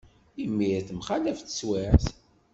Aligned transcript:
Imir 0.43 0.79
temxalaf 0.87 1.39
teswiεt. 1.41 2.05